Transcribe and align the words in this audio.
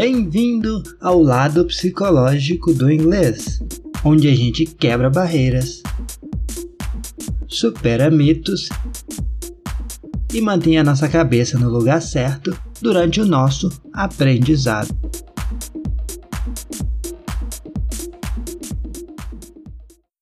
Bem-vindo 0.00 0.80
ao 1.00 1.20
lado 1.20 1.64
psicológico 1.64 2.72
do 2.72 2.88
inglês, 2.88 3.58
onde 4.04 4.28
a 4.28 4.32
gente 4.32 4.64
quebra 4.64 5.10
barreiras, 5.10 5.82
supera 7.48 8.08
mitos 8.08 8.68
e 10.32 10.40
mantém 10.40 10.78
a 10.78 10.84
nossa 10.84 11.08
cabeça 11.08 11.58
no 11.58 11.68
lugar 11.68 12.00
certo 12.00 12.56
durante 12.80 13.20
o 13.20 13.26
nosso 13.26 13.70
aprendizado. 13.92 14.96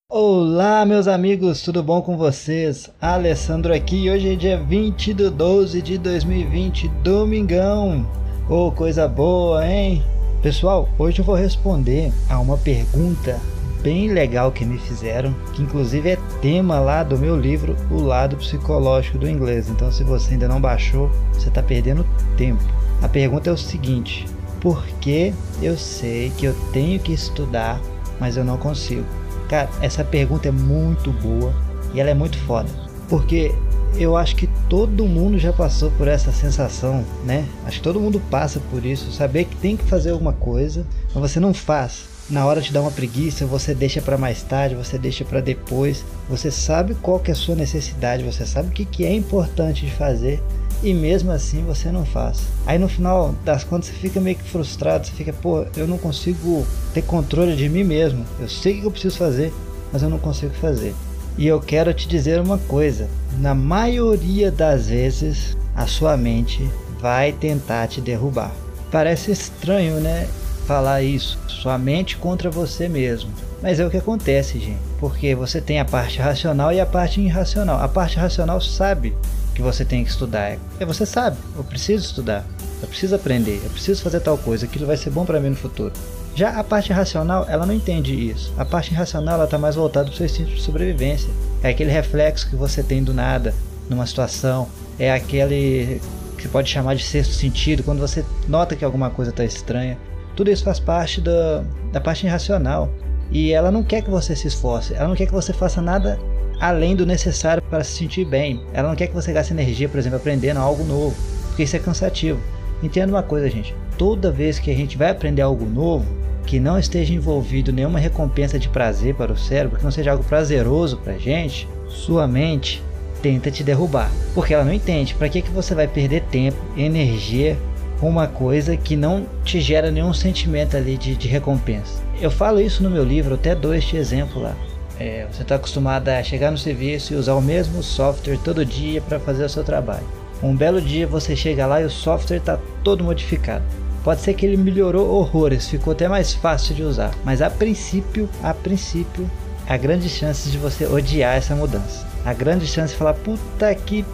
Olá, 0.08 0.86
meus 0.86 1.06
amigos, 1.06 1.60
tudo 1.60 1.82
bom 1.82 2.00
com 2.00 2.16
vocês? 2.16 2.90
Alessandro 2.98 3.74
aqui. 3.74 4.08
Hoje 4.08 4.32
é 4.32 4.36
dia 4.36 4.58
20 4.58 5.12
de 5.12 5.28
12 5.28 5.82
de 5.82 5.98
2020, 5.98 6.88
domingão. 7.04 8.25
Oh, 8.48 8.70
coisa 8.70 9.08
boa, 9.08 9.66
hein? 9.66 10.04
Pessoal, 10.40 10.88
hoje 10.96 11.18
eu 11.18 11.24
vou 11.24 11.34
responder 11.34 12.12
a 12.30 12.38
uma 12.38 12.56
pergunta 12.56 13.40
bem 13.82 14.12
legal 14.12 14.52
que 14.52 14.64
me 14.64 14.78
fizeram, 14.78 15.34
que 15.52 15.62
inclusive 15.62 16.10
é 16.10 16.18
tema 16.40 16.78
lá 16.78 17.02
do 17.02 17.18
meu 17.18 17.36
livro 17.36 17.74
O 17.90 18.00
Lado 18.00 18.36
Psicológico 18.36 19.18
do 19.18 19.28
Inglês. 19.28 19.68
Então, 19.68 19.90
se 19.90 20.04
você 20.04 20.34
ainda 20.34 20.46
não 20.46 20.60
baixou, 20.60 21.10
você 21.32 21.48
está 21.48 21.60
perdendo 21.60 22.06
tempo. 22.36 22.62
A 23.02 23.08
pergunta 23.08 23.50
é 23.50 23.52
o 23.52 23.58
seguinte: 23.58 24.24
por 24.60 24.86
que 25.00 25.34
eu 25.60 25.76
sei 25.76 26.30
que 26.38 26.46
eu 26.46 26.54
tenho 26.72 27.00
que 27.00 27.12
estudar, 27.12 27.80
mas 28.20 28.36
eu 28.36 28.44
não 28.44 28.58
consigo? 28.58 29.04
Cara, 29.48 29.68
essa 29.82 30.04
pergunta 30.04 30.46
é 30.46 30.52
muito 30.52 31.10
boa 31.10 31.52
e 31.92 32.00
ela 32.00 32.10
é 32.10 32.14
muito 32.14 32.38
foda. 32.38 32.68
Porque 33.08 33.52
eu 33.94 34.16
acho 34.16 34.36
que 34.36 34.48
todo 34.68 35.06
mundo 35.06 35.38
já 35.38 35.52
passou 35.52 35.90
por 35.92 36.08
essa 36.08 36.32
sensação, 36.32 37.04
né? 37.24 37.46
Acho 37.64 37.78
que 37.78 37.84
todo 37.84 38.00
mundo 38.00 38.20
passa 38.30 38.60
por 38.70 38.84
isso, 38.84 39.12
saber 39.12 39.44
que 39.44 39.56
tem 39.56 39.76
que 39.76 39.84
fazer 39.84 40.10
alguma 40.10 40.32
coisa, 40.32 40.86
mas 41.14 41.30
você 41.30 41.40
não 41.40 41.54
faz. 41.54 42.16
Na 42.28 42.44
hora 42.44 42.60
de 42.60 42.72
dar 42.72 42.80
uma 42.80 42.90
preguiça, 42.90 43.46
você 43.46 43.72
deixa 43.72 44.02
para 44.02 44.18
mais 44.18 44.42
tarde, 44.42 44.74
você 44.74 44.98
deixa 44.98 45.24
para 45.24 45.40
depois. 45.40 46.04
Você 46.28 46.50
sabe 46.50 46.94
qual 46.96 47.20
que 47.20 47.30
é 47.30 47.32
a 47.32 47.36
sua 47.36 47.54
necessidade, 47.54 48.24
você 48.24 48.44
sabe 48.44 48.68
o 48.68 48.72
que, 48.72 48.84
que 48.84 49.04
é 49.04 49.14
importante 49.14 49.86
de 49.86 49.92
fazer 49.92 50.42
e 50.82 50.92
mesmo 50.92 51.30
assim 51.30 51.62
você 51.64 51.90
não 51.90 52.04
faz. 52.04 52.40
Aí 52.66 52.78
no 52.78 52.88
final 52.88 53.34
das 53.44 53.64
contas 53.64 53.88
você 53.88 53.94
fica 53.94 54.20
meio 54.20 54.36
que 54.36 54.44
frustrado, 54.44 55.06
você 55.06 55.12
fica, 55.12 55.32
pô, 55.32 55.66
eu 55.76 55.86
não 55.86 55.98
consigo 55.98 56.66
ter 56.92 57.02
controle 57.02 57.54
de 57.54 57.68
mim 57.68 57.84
mesmo. 57.84 58.24
Eu 58.40 58.48
sei 58.48 58.78
o 58.78 58.80
que 58.80 58.86
eu 58.86 58.90
preciso 58.90 59.16
fazer, 59.16 59.52
mas 59.92 60.02
eu 60.02 60.10
não 60.10 60.18
consigo 60.18 60.52
fazer. 60.54 60.94
E 61.38 61.46
eu 61.46 61.60
quero 61.60 61.92
te 61.92 62.08
dizer 62.08 62.40
uma 62.40 62.58
coisa: 62.58 63.08
na 63.38 63.54
maioria 63.54 64.50
das 64.50 64.88
vezes, 64.88 65.56
a 65.74 65.86
sua 65.86 66.16
mente 66.16 66.68
vai 67.00 67.32
tentar 67.32 67.86
te 67.88 68.00
derrubar. 68.00 68.52
Parece 68.90 69.30
estranho, 69.30 70.00
né? 70.00 70.26
Falar 70.66 71.02
isso, 71.02 71.38
sua 71.46 71.78
mente 71.78 72.16
contra 72.16 72.50
você 72.50 72.88
mesmo. 72.88 73.30
Mas 73.62 73.78
é 73.78 73.86
o 73.86 73.90
que 73.90 73.96
acontece, 73.96 74.58
gente. 74.58 74.78
Porque 74.98 75.34
você 75.34 75.60
tem 75.60 75.78
a 75.78 75.84
parte 75.84 76.18
racional 76.18 76.72
e 76.72 76.80
a 76.80 76.86
parte 76.86 77.20
irracional. 77.20 77.80
A 77.80 77.88
parte 77.88 78.16
racional 78.16 78.60
sabe 78.60 79.14
que 79.54 79.62
você 79.62 79.84
tem 79.84 80.04
que 80.04 80.10
estudar. 80.10 80.58
É 80.78 80.84
você 80.84 81.06
sabe, 81.06 81.36
eu 81.56 81.64
preciso 81.64 82.04
estudar, 82.04 82.44
eu 82.82 82.88
preciso 82.88 83.14
aprender, 83.14 83.60
eu 83.64 83.70
preciso 83.70 84.02
fazer 84.02 84.20
tal 84.20 84.36
coisa, 84.36 84.66
aquilo 84.66 84.86
vai 84.86 84.96
ser 84.96 85.10
bom 85.10 85.24
para 85.24 85.40
mim 85.40 85.50
no 85.50 85.56
futuro. 85.56 85.92
Já 86.34 86.50
a 86.50 86.62
parte 86.62 86.92
racional, 86.92 87.46
ela 87.48 87.64
não 87.64 87.72
entende 87.72 88.12
isso. 88.12 88.52
A 88.58 88.64
parte 88.64 88.92
racional, 88.92 89.36
ela 89.36 89.44
está 89.44 89.56
mais 89.56 89.74
voltada 89.74 90.06
para 90.06 90.16
seu 90.16 90.26
instinto 90.26 90.50
de 90.50 90.60
sobrevivência. 90.60 91.30
É 91.62 91.70
aquele 91.70 91.90
reflexo 91.90 92.50
que 92.50 92.56
você 92.56 92.82
tem 92.82 93.02
do 93.02 93.14
nada 93.14 93.54
numa 93.88 94.06
situação, 94.06 94.68
é 94.98 95.10
aquele 95.10 96.00
que 96.36 96.46
pode 96.46 96.68
chamar 96.68 96.94
de 96.94 97.02
sexto 97.02 97.32
sentido, 97.32 97.82
quando 97.82 98.00
você 98.00 98.24
nota 98.46 98.76
que 98.76 98.84
alguma 98.84 99.08
coisa 99.08 99.30
está 99.30 99.44
estranha. 99.44 99.96
Tudo 100.36 100.50
isso 100.50 100.64
faz 100.64 100.78
parte 100.78 101.20
da, 101.20 101.64
da 101.92 102.00
parte 102.00 102.26
irracional. 102.26 102.90
E 103.30 103.52
ela 103.52 103.72
não 103.72 103.82
quer 103.82 104.02
que 104.02 104.10
você 104.10 104.36
se 104.36 104.46
esforce, 104.46 104.94
ela 104.94 105.08
não 105.08 105.16
quer 105.16 105.26
que 105.26 105.32
você 105.32 105.52
faça 105.52 105.82
nada 105.82 106.18
além 106.60 106.94
do 106.94 107.04
necessário 107.04 107.62
para 107.62 107.82
se 107.82 107.92
sentir 107.92 108.24
bem. 108.24 108.62
Ela 108.72 108.88
não 108.88 108.96
quer 108.96 109.08
que 109.08 109.14
você 109.14 109.32
gaste 109.32 109.52
energia, 109.52 109.88
por 109.88 109.98
exemplo, 109.98 110.18
aprendendo 110.18 110.60
algo 110.60 110.84
novo, 110.84 111.16
porque 111.48 111.64
isso 111.64 111.74
é 111.74 111.78
cansativo. 111.78 112.38
Entenda 112.82 113.12
uma 113.12 113.22
coisa, 113.22 113.50
gente: 113.50 113.74
toda 113.96 114.30
vez 114.30 114.58
que 114.58 114.70
a 114.70 114.74
gente 114.74 114.96
vai 114.96 115.10
aprender 115.10 115.42
algo 115.42 115.64
novo, 115.64 116.06
que 116.46 116.60
não 116.60 116.78
esteja 116.78 117.12
envolvido 117.12 117.72
nenhuma 117.72 117.98
recompensa 117.98 118.58
de 118.58 118.68
prazer 118.68 119.14
para 119.14 119.32
o 119.32 119.36
cérebro, 119.36 119.78
que 119.78 119.84
não 119.84 119.90
seja 119.90 120.12
algo 120.12 120.22
prazeroso 120.22 120.96
para 120.98 121.14
a 121.14 121.18
gente, 121.18 121.68
sua 121.88 122.26
mente 122.26 122.82
tenta 123.20 123.50
te 123.50 123.64
derrubar, 123.64 124.10
porque 124.34 124.54
ela 124.54 124.64
não 124.64 124.72
entende 124.72 125.14
para 125.14 125.28
que, 125.28 125.42
que 125.42 125.50
você 125.50 125.74
vai 125.74 125.88
perder 125.88 126.22
tempo, 126.24 126.58
energia 126.76 127.56
com 127.98 128.08
uma 128.08 128.26
coisa 128.26 128.76
que 128.76 128.94
não 128.94 129.26
te 129.42 129.60
gera 129.60 129.90
nenhum 129.90 130.12
sentimento 130.12 130.76
ali 130.76 130.96
de, 130.96 131.16
de 131.16 131.26
recompensa. 131.26 132.02
Eu 132.20 132.30
falo 132.30 132.60
isso 132.60 132.82
no 132.82 132.90
meu 132.90 133.02
livro, 133.02 133.34
até 133.34 133.54
dou 133.54 133.74
este 133.74 133.96
exemplo 133.96 134.40
lá. 134.40 134.54
É, 134.98 135.26
você 135.30 135.42
está 135.42 135.56
acostumado 135.56 136.08
a 136.08 136.22
chegar 136.22 136.50
no 136.50 136.58
serviço 136.58 137.12
e 137.12 137.16
usar 137.16 137.34
o 137.34 137.42
mesmo 137.42 137.82
software 137.82 138.38
todo 138.38 138.64
dia 138.64 139.00
para 139.00 139.18
fazer 139.18 139.44
o 139.44 139.48
seu 139.48 139.64
trabalho. 139.64 140.06
Um 140.42 140.54
belo 140.54 140.80
dia 140.80 141.06
você 141.06 141.34
chega 141.34 141.66
lá 141.66 141.80
e 141.80 141.84
o 141.84 141.90
software 141.90 142.36
está 142.36 142.58
todo 142.84 143.02
modificado. 143.02 143.64
Pode 144.04 144.20
ser 144.20 144.34
que 144.34 144.46
ele 144.46 144.56
melhorou 144.56 145.08
horrores, 145.08 145.68
ficou 145.68 145.92
até 145.92 146.06
mais 146.06 146.32
fácil 146.32 146.74
de 146.74 146.82
usar, 146.82 147.12
mas 147.24 147.42
a 147.42 147.50
princípio, 147.50 148.28
a 148.42 148.54
princípio, 148.54 149.28
há 149.66 149.76
grandes 149.76 150.12
chances 150.12 150.52
de 150.52 150.58
você 150.58 150.86
odiar 150.86 151.36
essa 151.36 151.56
mudança. 151.56 152.06
Há 152.24 152.32
grande 152.32 152.66
chance 152.66 152.92
de 152.92 152.98
falar, 152.98 153.14
puta 153.14 153.74
que, 153.74 154.04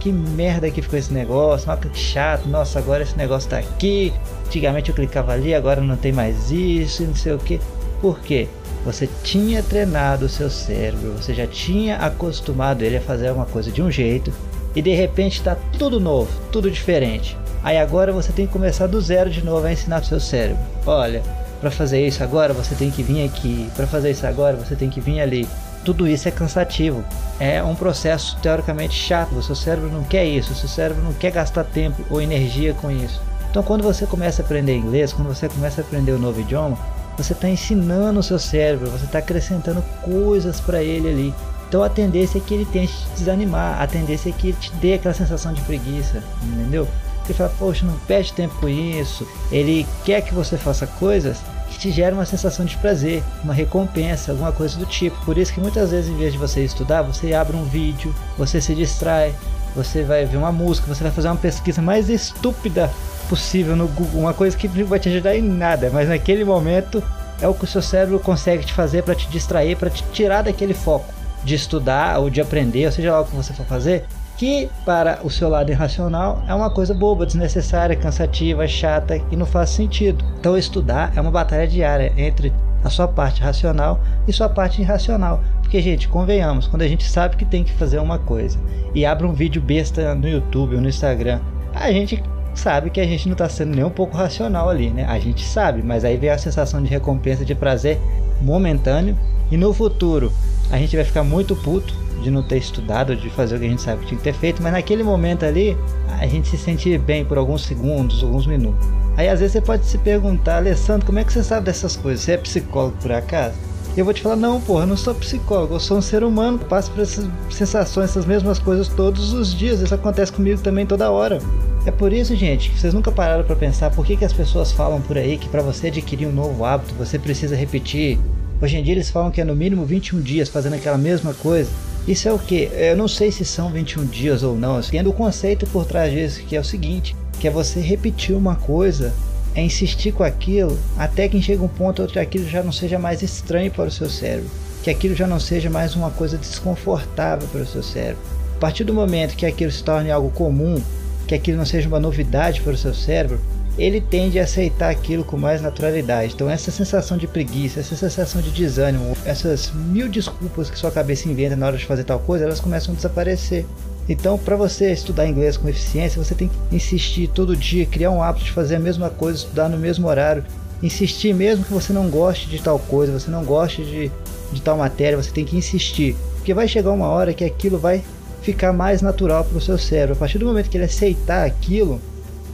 que 0.00 0.12
merda 0.12 0.70
que 0.70 0.80
ficou 0.80 0.98
esse 0.98 1.12
negócio, 1.12 1.66
nossa, 1.66 1.88
que 1.88 1.98
chato, 1.98 2.48
nossa, 2.48 2.78
agora 2.78 3.02
esse 3.02 3.16
negócio 3.16 3.50
tá 3.50 3.58
aqui. 3.58 4.12
Antigamente 4.46 4.90
eu 4.90 4.94
clicava 4.94 5.32
ali, 5.32 5.54
agora 5.54 5.80
não 5.80 5.96
tem 5.96 6.12
mais 6.12 6.50
isso, 6.50 7.02
não 7.02 7.14
sei 7.14 7.32
o 7.32 7.38
que. 7.38 7.60
Por 8.00 8.20
quê? 8.20 8.48
Você 8.84 9.08
tinha 9.22 9.62
treinado 9.62 10.26
o 10.26 10.28
seu 10.28 10.48
cérebro, 10.48 11.12
você 11.12 11.34
já 11.34 11.46
tinha 11.46 11.96
acostumado 11.96 12.82
ele 12.82 12.96
a 12.96 13.00
fazer 13.00 13.30
uma 13.30 13.44
coisa 13.44 13.70
de 13.70 13.82
um 13.82 13.90
jeito 13.90 14.32
e 14.78 14.82
de 14.82 14.94
repente 14.94 15.38
está 15.38 15.56
tudo 15.76 15.98
novo, 15.98 16.30
tudo 16.52 16.70
diferente. 16.70 17.36
Aí 17.64 17.76
agora 17.76 18.12
você 18.12 18.32
tem 18.32 18.46
que 18.46 18.52
começar 18.52 18.86
do 18.86 19.00
zero 19.00 19.28
de 19.28 19.44
novo 19.44 19.66
a 19.66 19.72
ensinar 19.72 20.02
o 20.02 20.04
seu 20.04 20.20
cérebro. 20.20 20.62
Olha, 20.86 21.20
para 21.60 21.68
fazer 21.68 22.06
isso 22.06 22.22
agora 22.22 22.54
você 22.54 22.76
tem 22.76 22.88
que 22.88 23.02
vir 23.02 23.24
aqui, 23.24 23.68
para 23.74 23.88
fazer 23.88 24.12
isso 24.12 24.24
agora 24.24 24.56
você 24.56 24.76
tem 24.76 24.88
que 24.88 25.00
vir 25.00 25.20
ali. 25.20 25.48
Tudo 25.84 26.06
isso 26.06 26.28
é 26.28 26.30
cansativo. 26.30 27.02
É 27.40 27.60
um 27.60 27.74
processo 27.74 28.38
teoricamente 28.40 28.94
chato. 28.94 29.34
O 29.34 29.42
seu 29.42 29.56
cérebro 29.56 29.90
não 29.90 30.04
quer 30.04 30.24
isso, 30.24 30.52
o 30.52 30.54
seu 30.54 30.68
cérebro 30.68 31.02
não 31.02 31.12
quer 31.12 31.32
gastar 31.32 31.64
tempo 31.64 32.00
ou 32.08 32.22
energia 32.22 32.72
com 32.74 32.88
isso. 32.88 33.20
Então, 33.50 33.64
quando 33.64 33.82
você 33.82 34.06
começa 34.06 34.42
a 34.42 34.44
aprender 34.44 34.76
inglês, 34.76 35.12
quando 35.12 35.26
você 35.26 35.48
começa 35.48 35.80
a 35.80 35.84
aprender 35.84 36.12
um 36.12 36.18
novo 36.18 36.40
idioma, 36.40 36.78
você 37.16 37.32
está 37.32 37.48
ensinando 37.48 38.20
o 38.20 38.22
seu 38.22 38.38
cérebro, 38.38 38.90
você 38.90 39.06
está 39.06 39.18
acrescentando 39.18 39.82
coisas 40.02 40.60
para 40.60 40.80
ele 40.84 41.08
ali. 41.08 41.34
Então 41.68 41.82
a 41.82 41.88
tendência 41.88 42.38
é 42.38 42.40
que 42.40 42.54
ele 42.54 42.64
tente 42.64 42.92
te 42.92 43.10
desanimar, 43.18 43.80
a 43.80 43.86
tendência 43.86 44.30
é 44.30 44.32
que 44.32 44.48
ele 44.48 44.56
te 44.58 44.72
dê 44.76 44.94
aquela 44.94 45.14
sensação 45.14 45.52
de 45.52 45.60
preguiça, 45.62 46.22
entendeu? 46.42 46.88
Ele 47.26 47.34
fala, 47.34 47.52
poxa, 47.58 47.84
não 47.84 47.94
perde 48.06 48.32
tempo 48.32 48.54
com 48.58 48.68
isso. 48.68 49.28
Ele 49.52 49.86
quer 50.02 50.22
que 50.22 50.32
você 50.32 50.56
faça 50.56 50.86
coisas 50.86 51.38
que 51.68 51.78
te 51.78 51.90
geram 51.90 52.16
uma 52.16 52.24
sensação 52.24 52.64
de 52.64 52.74
prazer, 52.78 53.22
uma 53.44 53.52
recompensa, 53.52 54.32
alguma 54.32 54.50
coisa 54.50 54.78
do 54.78 54.86
tipo. 54.86 55.22
Por 55.26 55.36
isso 55.36 55.52
que 55.52 55.60
muitas 55.60 55.90
vezes, 55.90 56.10
em 56.10 56.16
vez 56.16 56.32
de 56.32 56.38
você 56.38 56.64
estudar, 56.64 57.02
você 57.02 57.34
abre 57.34 57.54
um 57.54 57.64
vídeo, 57.64 58.14
você 58.38 58.62
se 58.62 58.74
distrai, 58.74 59.34
você 59.76 60.02
vai 60.02 60.24
ver 60.24 60.38
uma 60.38 60.50
música, 60.50 60.86
você 60.92 61.02
vai 61.02 61.12
fazer 61.12 61.28
uma 61.28 61.36
pesquisa 61.36 61.82
mais 61.82 62.08
estúpida 62.08 62.90
possível 63.28 63.76
no 63.76 63.86
Google, 63.88 64.22
uma 64.22 64.32
coisa 64.32 64.56
que 64.56 64.66
não 64.66 64.86
vai 64.86 64.98
te 64.98 65.10
ajudar 65.10 65.36
em 65.36 65.42
nada, 65.42 65.90
mas 65.92 66.08
naquele 66.08 66.44
momento 66.44 67.04
é 67.42 67.46
o 67.46 67.52
que 67.52 67.64
o 67.64 67.68
seu 67.68 67.82
cérebro 67.82 68.18
consegue 68.18 68.64
te 68.64 68.72
fazer 68.72 69.02
para 69.02 69.14
te 69.14 69.28
distrair, 69.28 69.76
para 69.76 69.90
te 69.90 70.02
tirar 70.14 70.40
daquele 70.40 70.72
foco 70.72 71.17
de 71.44 71.54
estudar 71.54 72.18
ou 72.18 72.30
de 72.30 72.40
aprender, 72.40 72.86
ou 72.86 72.92
seja 72.92 73.12
lá 73.12 73.20
o 73.20 73.24
que 73.24 73.34
você 73.34 73.52
for 73.52 73.66
fazer, 73.66 74.04
que 74.36 74.70
para 74.84 75.18
o 75.24 75.30
seu 75.30 75.48
lado 75.48 75.70
irracional 75.70 76.42
é 76.46 76.54
uma 76.54 76.70
coisa 76.70 76.94
boba, 76.94 77.26
desnecessária, 77.26 77.96
cansativa, 77.96 78.66
chata 78.68 79.20
e 79.30 79.36
não 79.36 79.44
faz 79.44 79.70
sentido. 79.70 80.24
Então 80.38 80.56
estudar 80.56 81.12
é 81.16 81.20
uma 81.20 81.30
batalha 81.30 81.66
diária 81.66 82.12
entre 82.16 82.52
a 82.84 82.88
sua 82.88 83.08
parte 83.08 83.42
racional 83.42 84.00
e 84.26 84.32
sua 84.32 84.48
parte 84.48 84.80
irracional. 84.80 85.42
Porque, 85.60 85.82
gente, 85.82 86.08
convenhamos, 86.08 86.66
quando 86.66 86.82
a 86.82 86.88
gente 86.88 87.04
sabe 87.04 87.36
que 87.36 87.44
tem 87.44 87.64
que 87.64 87.72
fazer 87.72 87.98
uma 87.98 88.18
coisa 88.18 88.58
e 88.94 89.04
abre 89.04 89.26
um 89.26 89.32
vídeo 89.32 89.60
besta 89.60 90.14
no 90.14 90.28
YouTube 90.28 90.76
ou 90.76 90.80
no 90.80 90.88
Instagram, 90.88 91.40
a 91.74 91.90
gente 91.90 92.22
sabe 92.54 92.90
que 92.90 93.00
a 93.00 93.06
gente 93.06 93.26
não 93.26 93.34
está 93.34 93.48
sendo 93.48 93.74
nem 93.74 93.84
um 93.84 93.90
pouco 93.90 94.16
racional 94.16 94.68
ali, 94.68 94.90
né? 94.90 95.04
A 95.04 95.18
gente 95.18 95.44
sabe, 95.44 95.82
mas 95.82 96.04
aí 96.04 96.16
vem 96.16 96.30
a 96.30 96.38
sensação 96.38 96.82
de 96.82 96.88
recompensa, 96.88 97.44
de 97.44 97.54
prazer 97.54 98.00
momentâneo 98.40 99.16
e 99.50 99.56
no 99.56 99.72
futuro 99.72 100.32
a 100.70 100.78
gente 100.78 100.94
vai 100.94 101.04
ficar 101.04 101.22
muito 101.22 101.56
puto 101.56 101.94
de 102.22 102.30
não 102.30 102.42
ter 102.42 102.58
estudado, 102.58 103.16
de 103.16 103.30
fazer 103.30 103.56
o 103.56 103.58
que 103.60 103.66
a 103.66 103.68
gente 103.68 103.82
sabe 103.82 104.00
que 104.02 104.08
tinha 104.08 104.18
que 104.18 104.24
ter 104.24 104.34
feito, 104.34 104.62
mas 104.62 104.72
naquele 104.72 105.02
momento 105.02 105.44
ali 105.44 105.76
a 106.08 106.26
gente 106.26 106.48
se 106.48 106.58
sente 106.58 106.98
bem 106.98 107.24
por 107.24 107.38
alguns 107.38 107.62
segundos, 107.62 108.22
alguns 108.22 108.46
minutos. 108.46 108.86
Aí 109.16 109.28
às 109.28 109.40
vezes 109.40 109.52
você 109.52 109.60
pode 109.60 109.86
se 109.86 109.98
perguntar, 109.98 110.56
Alessandro, 110.56 111.06
como 111.06 111.18
é 111.18 111.24
que 111.24 111.32
você 111.32 111.42
sabe 111.42 111.66
dessas 111.66 111.96
coisas? 111.96 112.24
Você 112.24 112.32
é 112.32 112.36
psicólogo 112.36 112.96
por 113.00 113.12
acaso? 113.12 113.54
eu 114.00 114.04
vou 114.04 114.14
te 114.14 114.22
falar, 114.22 114.36
não, 114.36 114.60
porra, 114.60 114.84
eu 114.84 114.86
não 114.86 114.96
sou 114.96 115.14
psicólogo, 115.14 115.74
eu 115.74 115.80
sou 115.80 115.98
um 115.98 116.02
ser 116.02 116.22
humano, 116.22 116.58
passo 116.58 116.90
por 116.90 117.02
essas 117.02 117.26
sensações, 117.50 118.10
essas 118.10 118.24
mesmas 118.24 118.58
coisas 118.58 118.86
todos 118.86 119.32
os 119.32 119.52
dias, 119.52 119.80
isso 119.80 119.94
acontece 119.94 120.32
comigo 120.32 120.60
também 120.60 120.86
toda 120.86 121.10
hora. 121.10 121.38
É 121.84 121.90
por 121.90 122.12
isso, 122.12 122.36
gente, 122.36 122.70
que 122.70 122.78
vocês 122.78 122.94
nunca 122.94 123.10
pararam 123.10 123.42
para 123.42 123.56
pensar 123.56 123.90
por 123.90 124.06
que, 124.06 124.16
que 124.16 124.24
as 124.24 124.32
pessoas 124.32 124.70
falam 124.70 125.00
por 125.00 125.18
aí 125.18 125.36
que 125.36 125.48
para 125.48 125.62
você 125.62 125.88
adquirir 125.88 126.26
um 126.26 126.32
novo 126.32 126.64
hábito 126.64 126.94
você 126.94 127.18
precisa 127.18 127.56
repetir. 127.56 128.18
Hoje 128.60 128.76
em 128.76 128.82
dia 128.82 128.94
eles 128.94 129.08
falam 129.08 129.30
que 129.30 129.40
é 129.40 129.44
no 129.44 129.54
mínimo 129.54 129.84
21 129.84 130.20
dias 130.20 130.48
fazendo 130.48 130.74
aquela 130.74 130.98
mesma 130.98 131.32
coisa. 131.32 131.70
Isso 132.08 132.28
é 132.28 132.32
o 132.32 132.38
que? 132.38 132.68
Eu 132.72 132.96
não 132.96 133.06
sei 133.06 133.30
se 133.30 133.44
são 133.44 133.70
21 133.70 134.06
dias 134.06 134.42
ou 134.42 134.56
não. 134.56 134.80
Tendo 134.80 135.10
o 135.10 135.12
conceito 135.12 135.64
por 135.68 135.84
trás 135.84 136.12
disso 136.12 136.42
que 136.42 136.56
é 136.56 136.60
o 136.60 136.64
seguinte, 136.64 137.14
que 137.38 137.46
é 137.46 137.50
você 137.52 137.78
repetir 137.78 138.34
uma 138.34 138.56
coisa, 138.56 139.14
é 139.54 139.62
insistir 139.62 140.10
com 140.10 140.24
aquilo 140.24 140.76
até 140.96 141.28
que 141.28 141.40
chega 141.40 141.62
um 141.62 141.68
ponto 141.68 142.02
onde 142.02 142.18
aquilo 142.18 142.48
já 142.48 142.60
não 142.60 142.72
seja 142.72 142.98
mais 142.98 143.22
estranho 143.22 143.70
para 143.70 143.88
o 143.88 143.92
seu 143.92 144.10
cérebro, 144.10 144.50
que 144.82 144.90
aquilo 144.90 145.14
já 145.14 145.26
não 145.26 145.38
seja 145.38 145.70
mais 145.70 145.94
uma 145.94 146.10
coisa 146.10 146.36
desconfortável 146.36 147.46
para 147.48 147.62
o 147.62 147.66
seu 147.66 147.82
cérebro. 147.82 148.22
A 148.56 148.58
partir 148.58 148.82
do 148.82 148.92
momento 148.92 149.36
que 149.36 149.46
aquilo 149.46 149.70
se 149.70 149.84
torne 149.84 150.10
algo 150.10 150.30
comum, 150.30 150.82
que 151.28 151.34
aquilo 151.34 151.58
não 151.58 151.66
seja 151.66 151.86
uma 151.86 152.00
novidade 152.00 152.60
para 152.60 152.72
o 152.72 152.76
seu 152.76 152.92
cérebro, 152.92 153.40
ele 153.78 154.00
tende 154.00 154.40
a 154.40 154.42
aceitar 154.42 154.90
aquilo 154.90 155.24
com 155.24 155.36
mais 155.36 155.62
naturalidade. 155.62 156.34
Então, 156.34 156.50
essa 156.50 156.70
sensação 156.70 157.16
de 157.16 157.28
preguiça, 157.28 157.78
essa 157.78 157.94
sensação 157.94 158.42
de 158.42 158.50
desânimo, 158.50 159.16
essas 159.24 159.70
mil 159.72 160.08
desculpas 160.08 160.68
que 160.68 160.78
sua 160.78 160.90
cabeça 160.90 161.28
inventa 161.28 161.54
na 161.54 161.66
hora 161.66 161.76
de 161.76 161.86
fazer 161.86 162.02
tal 162.02 162.18
coisa, 162.18 162.44
elas 162.44 162.60
começam 162.60 162.92
a 162.92 162.96
desaparecer. 162.96 163.64
Então, 164.08 164.36
para 164.36 164.56
você 164.56 164.90
estudar 164.90 165.28
inglês 165.28 165.56
com 165.56 165.68
eficiência, 165.68 166.22
você 166.22 166.34
tem 166.34 166.48
que 166.48 166.76
insistir 166.76 167.28
todo 167.28 167.56
dia, 167.56 167.86
criar 167.86 168.10
um 168.10 168.22
hábito 168.22 168.46
de 168.46 168.52
fazer 168.52 168.76
a 168.76 168.80
mesma 168.80 169.10
coisa, 169.10 169.38
estudar 169.38 169.68
no 169.68 169.78
mesmo 169.78 170.08
horário, 170.08 170.44
insistir 170.82 171.32
mesmo 171.32 171.64
que 171.64 171.72
você 171.72 171.92
não 171.92 172.08
goste 172.08 172.48
de 172.48 172.60
tal 172.60 172.78
coisa, 172.78 173.12
você 173.12 173.30
não 173.30 173.44
goste 173.44 173.84
de, 173.84 174.10
de 174.52 174.62
tal 174.62 174.76
matéria, 174.76 175.16
você 175.16 175.30
tem 175.30 175.44
que 175.44 175.56
insistir, 175.56 176.16
porque 176.36 176.54
vai 176.54 176.66
chegar 176.66 176.90
uma 176.90 177.08
hora 177.08 177.34
que 177.34 177.44
aquilo 177.44 177.78
vai 177.78 178.02
ficar 178.42 178.72
mais 178.72 179.02
natural 179.02 179.44
para 179.44 179.58
o 179.58 179.60
seu 179.60 179.76
cérebro. 179.76 180.14
A 180.14 180.18
partir 180.18 180.38
do 180.38 180.46
momento 180.46 180.70
que 180.70 180.76
ele 180.76 180.84
aceitar 180.84 181.46
aquilo, 181.46 182.00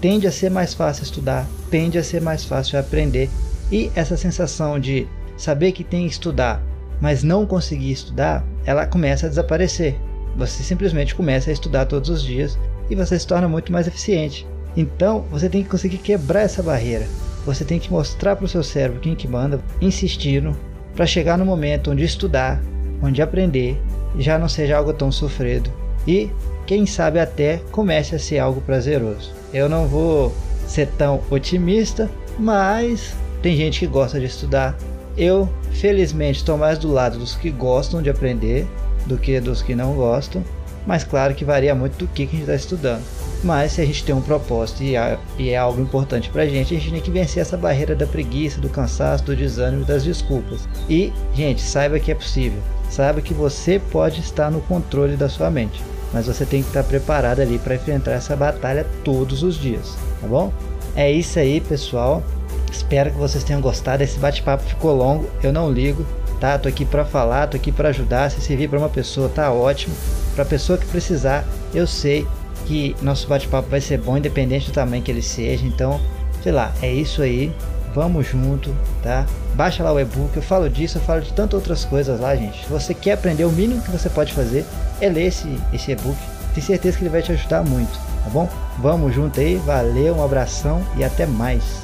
tende 0.05 0.27
a 0.27 0.31
ser 0.31 0.51
mais 0.51 0.75
fácil 0.75 1.03
estudar, 1.03 1.49
tende 1.71 1.97
a 1.97 2.05
ser 2.05 2.21
mais 2.21 2.45
fácil 2.45 2.79
aprender. 2.79 3.31
E 3.73 3.91
essa 3.95 4.19
sensação 4.19 4.79
de 4.79 5.09
saber 5.35 5.73
que 5.73 5.83
tem 5.83 6.07
que 6.07 6.13
estudar, 6.13 6.63
mas 7.01 7.23
não 7.23 7.47
conseguir 7.47 7.91
estudar, 7.91 8.45
ela 8.67 8.85
começa 8.85 9.25
a 9.25 9.31
desaparecer. 9.31 9.97
Você 10.37 10.63
simplesmente 10.63 11.15
começa 11.15 11.49
a 11.49 11.55
estudar 11.55 11.87
todos 11.87 12.11
os 12.11 12.23
dias 12.23 12.59
e 12.91 12.95
você 12.95 13.19
se 13.19 13.27
torna 13.27 13.49
muito 13.49 13.73
mais 13.73 13.87
eficiente. 13.87 14.47
Então, 14.77 15.25
você 15.31 15.49
tem 15.49 15.63
que 15.63 15.71
conseguir 15.71 15.97
quebrar 15.97 16.43
essa 16.43 16.63
barreira. 16.63 17.07
Você 17.47 17.65
tem 17.65 17.79
que 17.79 17.91
mostrar 17.91 18.37
para 18.37 18.45
o 18.45 18.49
seu 18.49 18.63
cérebro 18.63 19.01
quem 19.01 19.15
que 19.15 19.27
manda, 19.27 19.59
insistindo, 19.81 20.55
para 20.95 21.07
chegar 21.07 21.39
no 21.39 21.47
momento 21.47 21.91
onde 21.91 22.05
estudar, 22.05 22.61
onde 23.03 23.23
aprender, 23.23 23.81
já 24.19 24.39
não 24.39 24.51
seja 24.51 24.77
algo 24.77 24.93
tão 24.93 25.11
sofrido 25.11 25.73
e, 26.07 26.29
quem 26.67 26.85
sabe, 26.85 27.19
até 27.19 27.63
comece 27.73 28.15
a 28.15 28.19
ser 28.19 28.39
algo 28.39 28.61
prazeroso. 28.61 29.44
Eu 29.55 29.69
não 29.69 29.87
vou 29.87 30.35
ser 30.67 30.89
tão 30.99 31.23
otimista, 31.31 32.11
mas 32.37 33.15
tem 33.41 33.57
gente 33.57 33.79
que 33.79 33.87
gosta 33.87 34.19
de 34.19 34.27
estudar. 34.27 34.77
Eu, 35.17 35.49
felizmente, 35.71 36.41
estou 36.41 36.59
mais 36.59 36.77
do 36.77 36.91
lado 36.91 37.21
dos 37.21 37.37
que 37.37 37.51
gostam 37.51 38.03
de 38.03 38.11
aprender 38.11 38.67
do 39.07 39.17
que 39.17 39.39
dos 39.39 39.63
que 39.63 39.73
não 39.73 39.95
gostam, 39.95 40.43
mas 40.85 41.05
claro 41.05 41.37
que 41.37 41.45
varia 41.45 41.73
muito 41.73 41.97
do 41.99 42.09
que 42.09 42.25
a 42.25 42.27
gente 42.27 42.41
está 42.41 42.55
estudando. 42.57 43.05
Mas 43.45 43.73
se 43.73 43.81
a 43.81 43.87
gente 43.87 44.03
tem 44.03 44.13
um 44.13 44.21
propósito 44.21 44.83
e 44.83 44.97
é, 44.97 45.57
algo 45.57 45.81
importante 45.81 46.31
para 46.31 46.43
a 46.43 46.49
gente, 46.49 46.75
a 46.75 46.81
gente 46.81 46.91
tem 46.91 47.01
que 47.01 47.11
vencer 47.13 47.41
essa 47.41 47.57
barreira 47.57 47.95
da 47.95 48.09
preguiça, 48.09 48.61
do 48.61 48.69
cansaço, 48.69 49.23
do 49.23 49.37
desânimo 49.37 49.85
das 49.85 50.03
desculpas. 50.03 50.69
E, 50.91 51.13
gente, 51.33 51.63
saiba 51.63 52.01
que 52.01 52.11
é 52.11 52.15
possível. 52.17 52.61
Saiba 52.91 53.21
que 53.21 53.35
você 53.35 53.79
pode 53.79 54.21
estar 54.21 54.51
no 54.51 54.61
controle 54.63 55.17
da 55.17 55.29
sua 55.29 55.49
mente 55.49 55.81
mas 56.15 56.29
você 56.29 56.47
tem 56.47 56.63
que 56.63 56.69
estar 56.69 56.85
preparado 56.85 57.41
ali 57.41 57.59
para 57.59 57.75
enfrentar 57.75 58.13
essa 58.13 58.37
batalha 58.37 58.87
todos 59.03 59.43
os 59.43 59.57
dias, 59.57 59.99
tá 60.21 60.29
bom? 60.29 60.53
É 60.95 61.11
isso 61.11 61.41
aí, 61.41 61.61
pessoal. 61.61 62.23
Espero 62.71 63.11
que 63.11 63.19
vocês 63.19 63.43
tenham 63.43 63.61
gostado. 63.61 64.03
Esse 64.03 64.19
bate-papo 64.19 64.63
ficou 64.63 64.95
longo, 64.95 65.29
eu 65.43 65.53
não 65.53 65.71
ligo, 65.71 66.07
tá? 66.41 66.57
Tô 66.57 66.69
aqui 66.69 66.85
para 66.85 67.05
falar, 67.05 67.49
tô 67.49 67.57
aqui 67.57 67.73
para 67.73 67.89
ajudar. 67.89 68.31
Se 68.31 68.41
servir 68.41 68.69
para 68.69 68.79
uma 68.79 68.89
pessoa, 68.89 69.29
tá 69.29 69.53
ótimo. 69.53 69.95
Para 70.37 70.45
pessoa 70.45 70.79
que 70.79 70.87
precisar, 70.87 71.45
eu 71.75 71.87
sei 71.87 72.27
que 72.67 72.95
nosso 73.03 73.27
bate-papo 73.27 73.69
vai 73.69 73.81
ser 73.81 73.99
bom, 73.99 74.17
independente 74.17 74.71
do 74.71 74.73
tamanho 74.73 75.03
que 75.03 75.11
ele 75.11 75.23
seja. 75.23 75.67
Então, 75.67 76.01
sei 76.43 76.53
lá, 76.53 76.73
é 76.81 76.93
isso 76.93 77.23
aí. 77.23 77.53
Vamos 77.95 78.27
junto, 78.27 78.75
tá? 79.05 79.25
Baixa 79.55 79.85
lá 79.85 79.93
o 79.93 80.01
e-book. 80.01 80.37
Eu 80.37 80.43
falo 80.43 80.69
disso, 80.69 80.99
eu 80.99 81.03
falo 81.03 81.21
de 81.21 81.33
tantas 81.33 81.55
outras 81.55 81.85
coisas 81.85 82.19
lá, 82.19 82.35
gente. 82.35 82.65
Se 82.65 82.69
você 82.69 82.93
quer 82.93 83.13
aprender, 83.13 83.45
o 83.45 83.53
mínimo 83.53 83.81
que 83.81 83.91
você 83.91 84.11
pode 84.11 84.33
fazer 84.33 84.65
é 85.01 85.09
ler 85.09 85.27
esse, 85.27 85.49
esse 85.73 85.93
e-book. 85.93 86.19
Tenho 86.53 86.67
certeza 86.67 86.99
que 86.99 87.05
ele 87.05 87.11
vai 87.11 87.23
te 87.23 87.31
ajudar 87.31 87.65
muito, 87.65 87.93
tá 87.93 88.31
bom? 88.31 88.49
Vamos 88.81 89.15
junto 89.15 89.39
aí, 89.39 89.57
valeu, 89.57 90.17
um 90.17 90.25
abração 90.25 90.85
e 90.97 91.05
até 91.05 91.25
mais. 91.25 91.83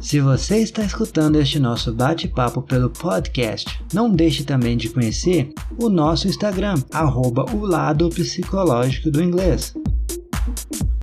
Se 0.00 0.18
você 0.18 0.58
está 0.58 0.82
escutando 0.82 1.36
este 1.36 1.60
nosso 1.60 1.92
bate-papo 1.92 2.62
pelo 2.62 2.90
podcast, 2.90 3.80
não 3.92 4.10
deixe 4.10 4.42
também 4.42 4.76
de 4.76 4.88
conhecer 4.88 5.52
o 5.78 5.88
nosso 5.88 6.26
Instagram, 6.26 6.74
arroba 6.92 7.44
o 7.54 7.64
lado 7.64 8.08
psicológico 8.08 9.10
do 9.10 9.22
inglês, 9.22 9.74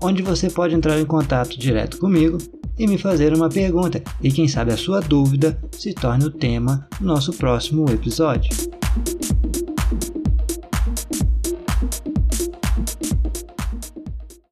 onde 0.01 0.21
você 0.21 0.49
pode 0.49 0.75
entrar 0.75 0.99
em 0.99 1.05
contato 1.05 1.57
direto 1.57 1.97
comigo 1.97 2.37
e 2.77 2.87
me 2.87 2.97
fazer 2.97 3.33
uma 3.33 3.49
pergunta, 3.49 4.01
e 4.21 4.31
quem 4.31 4.47
sabe 4.47 4.71
a 4.71 4.77
sua 4.77 4.99
dúvida 4.99 5.57
se 5.71 5.93
torne 5.93 6.25
o 6.25 6.31
tema 6.31 6.87
do 6.99 7.07
nosso 7.07 7.33
próximo 7.33 7.89
episódio. 7.89 8.76